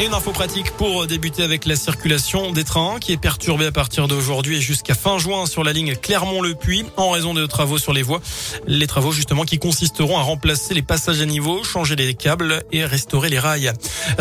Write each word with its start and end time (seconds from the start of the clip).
Et 0.00 0.06
une 0.06 0.14
info 0.14 0.30
pratique 0.30 0.70
pour 0.76 1.08
débuter 1.08 1.42
avec 1.42 1.66
la 1.66 1.74
circulation 1.74 2.52
des 2.52 2.62
trains 2.62 3.00
qui 3.00 3.10
est 3.10 3.16
perturbée 3.16 3.66
à 3.66 3.72
partir 3.72 4.06
d'aujourd'hui 4.06 4.58
et 4.58 4.60
jusqu'à 4.60 4.94
fin 4.94 5.18
juin 5.18 5.44
sur 5.44 5.64
la 5.64 5.72
ligne 5.72 5.96
Clermont-le-Puy 5.96 6.84
en 6.96 7.10
raison 7.10 7.34
de 7.34 7.44
travaux 7.46 7.78
sur 7.78 7.92
les 7.92 8.02
voies. 8.02 8.20
Les 8.68 8.86
travaux 8.86 9.10
justement 9.10 9.42
qui 9.42 9.58
consisteront 9.58 10.16
à 10.16 10.22
remplacer 10.22 10.72
les 10.72 10.82
passages 10.82 11.20
à 11.20 11.26
niveau, 11.26 11.64
changer 11.64 11.96
les 11.96 12.14
câbles 12.14 12.62
et 12.70 12.84
restaurer 12.84 13.28
les 13.28 13.40
rails. 13.40 13.72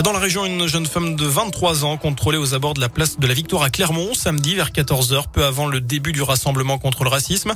Dans 0.04 0.14
la 0.14 0.18
région, 0.18 0.48
une 0.48 0.66
jeune 0.66 0.88
femme 0.88 1.16
de 1.16 1.26
23 1.28 1.86
ans 1.86 1.98
contrôlée 1.98 2.40
aux 2.40 2.56
abords 2.56 2.74
de 2.74 2.82
la 2.82 2.90
place 2.90 3.20
de 3.20 3.28
la 3.28 3.36
Victoire 3.36 3.62
à 3.62 3.70
Clermont 3.70 4.16
samedi 4.16 4.56
vers 4.56 4.72
14h, 4.72 5.26
peu 5.32 5.46
avant 5.46 5.68
le 5.68 5.80
début 5.80 6.12
du 6.12 6.24
rassemblement 6.24 6.80
contre 6.80 7.04
le 7.04 7.10
racisme. 7.12 7.54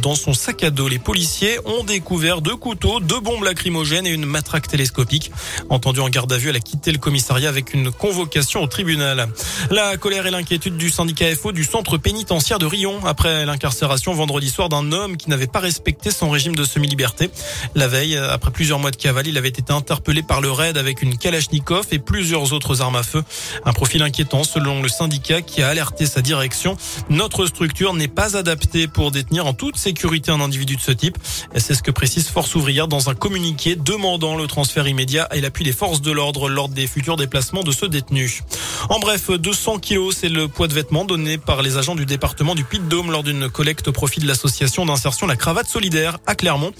Dans 0.00 0.14
son 0.14 0.32
sac 0.32 0.62
à 0.62 0.70
dos, 0.70 0.86
les 0.86 1.00
policiers 1.00 1.58
ont 1.64 1.82
découvert 1.82 2.40
deux 2.40 2.56
couteaux, 2.56 3.00
deux 3.00 3.18
bombes 3.18 3.42
lacrymogènes 3.42 4.06
et 4.06 4.12
une 4.12 4.26
matraque 4.26 4.68
télescopique. 4.68 5.32
Entendue 5.70 5.98
en 5.98 6.08
garde 6.08 6.32
à 6.32 6.36
vue, 6.36 6.50
elle 6.50 6.56
a 6.56 6.60
quitté 6.60 6.92
le 6.92 6.98
commissariat 6.98 7.48
avec 7.48 7.63
une 7.72 7.90
convocation 7.90 8.62
au 8.62 8.66
tribunal. 8.66 9.28
La 9.70 9.96
colère 9.96 10.26
et 10.26 10.30
l'inquiétude 10.30 10.76
du 10.76 10.90
syndicat 10.90 11.34
FO 11.36 11.52
du 11.52 11.64
centre 11.64 11.96
pénitentiaire 11.96 12.58
de 12.58 12.66
Rion 12.66 13.06
après 13.06 13.46
l'incarcération 13.46 14.12
vendredi 14.12 14.50
soir 14.50 14.68
d'un 14.68 14.92
homme 14.92 15.16
qui 15.16 15.30
n'avait 15.30 15.46
pas 15.46 15.60
respecté 15.60 16.10
son 16.10 16.30
régime 16.30 16.54
de 16.54 16.64
semi-liberté. 16.64 17.30
La 17.74 17.88
veille, 17.88 18.16
après 18.16 18.50
plusieurs 18.50 18.78
mois 18.78 18.90
de 18.90 18.96
cavale, 18.96 19.26
il 19.26 19.38
avait 19.38 19.48
été 19.48 19.72
interpellé 19.72 20.22
par 20.22 20.40
le 20.40 20.50
raid 20.50 20.76
avec 20.76 21.02
une 21.02 21.16
Kalachnikov 21.16 21.86
et 21.92 21.98
plusieurs 21.98 22.52
autres 22.52 22.82
armes 22.82 22.96
à 22.96 23.02
feu. 23.02 23.22
Un 23.64 23.72
profil 23.72 24.02
inquiétant 24.02 24.44
selon 24.44 24.82
le 24.82 24.88
syndicat 24.88 25.40
qui 25.40 25.62
a 25.62 25.68
alerté 25.68 26.06
sa 26.06 26.20
direction. 26.20 26.76
Notre 27.08 27.46
structure 27.46 27.94
n'est 27.94 28.08
pas 28.08 28.36
adaptée 28.36 28.88
pour 28.88 29.10
détenir 29.10 29.46
en 29.46 29.54
toute 29.54 29.76
sécurité 29.76 30.30
un 30.30 30.40
individu 30.40 30.76
de 30.76 30.80
ce 30.80 30.92
type. 30.92 31.16
C'est 31.56 31.74
ce 31.74 31.82
que 31.82 31.90
précise 31.90 32.28
Force 32.28 32.54
ouvrière 32.54 32.88
dans 32.88 33.10
un 33.10 33.14
communiqué 33.14 33.76
demandant 33.76 34.36
le 34.36 34.46
transfert 34.46 34.88
immédiat 34.88 35.28
et 35.32 35.40
l'appui 35.40 35.64
des 35.64 35.72
forces 35.72 36.00
de 36.00 36.10
l'ordre 36.10 36.48
lors 36.48 36.68
des 36.68 36.86
futurs 36.86 37.16
déplacements 37.16 37.53
de 37.62 37.72
ce 37.72 37.86
détenu. 37.86 38.42
En 38.88 38.98
bref, 38.98 39.30
200 39.30 39.78
kilos, 39.78 40.16
c'est 40.20 40.28
le 40.28 40.48
poids 40.48 40.68
de 40.68 40.74
vêtements 40.74 41.04
donné 41.04 41.38
par 41.38 41.62
les 41.62 41.76
agents 41.76 41.94
du 41.94 42.06
département 42.06 42.54
du 42.54 42.64
Puy-de-Dôme 42.64 43.10
lors 43.10 43.22
d'une 43.22 43.48
collecte 43.48 43.88
au 43.88 43.92
profit 43.92 44.20
de 44.20 44.26
l'association 44.26 44.84
d'insertion 44.86 45.26
La 45.26 45.36
Cravate 45.36 45.68
Solidaire 45.68 46.18
à 46.26 46.34
Clermont. 46.34 46.72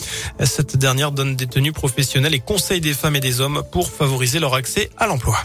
Cette 0.43 0.77
dernière 0.77 1.13
donne 1.13 1.37
des 1.37 1.47
tenues 1.47 1.73
professionnelles 1.73 2.35
et 2.35 2.41
conseille 2.41 2.81
des 2.81 2.95
femmes 2.95 3.17
et 3.17 3.21
des 3.21 3.41
hommes 3.41 3.63
pour 3.73 3.91
favoriser 3.91 4.41
leur 4.41 4.55
accès 4.55 4.91
à 4.99 5.07
l'emploi. 5.07 5.39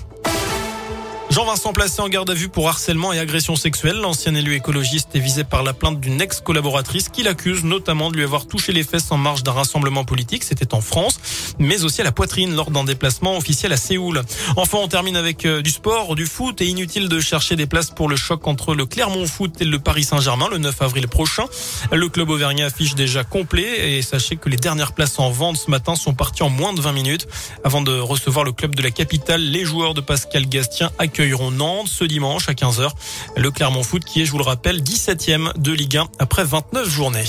Jean-Vincent 1.30 1.74
placé 1.74 2.02
en 2.02 2.10
garde 2.10 2.32
à 2.32 2.34
vue 2.34 2.50
pour 2.50 2.68
harcèlement 2.70 3.14
et 3.14 3.20
agression 3.20 3.56
sexuelle. 3.56 3.98
L'ancien 3.98 4.34
élu 4.34 4.56
écologiste 4.56 5.10
est 5.16 5.20
visé 5.20 5.44
par 5.44 5.62
la 5.62 5.74
plainte 5.74 6.00
d'une 6.00 6.20
ex-collaboratrice 6.20 7.10
qui 7.10 7.22
l'accuse 7.22 7.64
notamment 7.64 8.10
de 8.10 8.18
lui 8.18 8.24
avoir 8.24 8.48
touché 8.48 8.74
les 8.74 8.84
fesses 8.84 9.12
en 9.12 9.18
marge 9.18 9.44
d'un 9.44 9.52
rassemblement 9.52 10.04
politique. 10.04 10.44
C'était 10.44 10.74
en 10.74 10.82
France, 10.82 11.20
mais 11.60 11.84
aussi 11.84 12.02
à 12.02 12.04
la 12.04 12.12
poitrine 12.12 12.56
lors 12.56 12.72
d'un 12.72 12.84
déplacement 12.84 13.38
officiel 13.38 13.72
à 13.72 13.78
Séoul. 13.78 14.24
Enfin, 14.56 14.80
on 14.82 14.88
termine 14.88 15.16
avec 15.16 15.46
euh, 15.46 15.62
du 15.62 15.70
sport, 15.70 16.16
du 16.16 16.26
foot 16.26 16.62
et 16.62 16.66
inutile 16.66 17.10
de 17.10 17.20
chercher 17.20 17.56
des 17.56 17.68
places 17.68 17.92
pour 17.92 18.10
le 18.10 18.16
choc 18.16 18.48
entre 18.48 18.74
le 18.74 18.88
Clermont 18.88 19.28
Foot 19.28 19.62
et 19.62 19.66
le 19.66 19.78
Paris 19.78 20.06
Saint-Germain 20.06 20.48
le 20.50 20.58
9 20.58 20.82
avril 20.82 21.08
prochain. 21.08 21.46
Le 21.92 22.10
club 22.10 22.32
auvergnat 22.32 22.66
affiche 22.66 22.96
déjà 22.96 23.24
complet 23.24 23.98
et 23.98 24.02
sachez 24.02 24.36
que 24.36 24.50
les 24.50 24.58
dernières 24.58 24.94
places 24.94 25.20
en 25.20 25.30
vente 25.30 25.58
ce 25.58 25.70
matin 25.70 25.94
sont 25.94 26.16
parties 26.16 26.42
en 26.42 26.50
moins 26.50 26.74
de 26.74 26.82
20 26.82 26.92
minutes. 26.92 27.28
Avant 27.64 27.82
de 27.82 28.00
recevoir 28.00 28.44
le 28.44 28.52
club 28.52 28.74
de 28.74 28.82
la 28.82 28.90
capitale, 28.90 29.42
les 29.42 29.64
joueurs 29.64 29.94
de 29.94 30.02
Pascal 30.02 30.50
Gastien 30.50 30.90
accueillent 30.98 31.20
Nantes 31.52 31.88
ce 31.88 32.04
dimanche 32.04 32.50
à 32.50 32.54
15h. 32.54 32.90
Le 33.38 33.52
Clermont 33.52 33.84
Foot 33.84 34.04
qui 34.04 34.22
est, 34.22 34.26
je 34.26 34.32
vous 34.32 34.38
le 34.38 34.44
rappelle, 34.44 34.82
17e 34.82 35.58
de 35.58 35.72
Ligue 35.72 35.98
1 35.98 36.08
après 36.20 36.44
29 36.44 36.90
journées. 36.90 37.24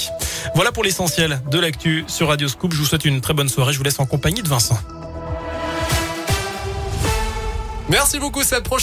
Voilà 0.55 0.73
pour 0.73 0.85
l'essentiel 0.85 1.41
de 1.51 1.59
l'actu 1.59 2.05
sur 2.07 2.29
Radio 2.29 2.49
Scoop. 2.49 2.73
Je 2.73 2.79
vous 2.79 2.87
souhaite 2.87 3.05
une 3.05 3.21
très 3.21 3.35
bonne 3.35 3.49
soirée. 3.49 3.73
Je 3.73 3.79
vous 3.79 3.85
laisse 3.85 4.01
en 4.01 4.07
compagnie 4.07 4.43
de 4.43 4.49
Vincent. 4.49 4.79
Merci 7.91 8.21
beaucoup, 8.21 8.45
cette 8.45 8.63
prochaine 8.63 8.81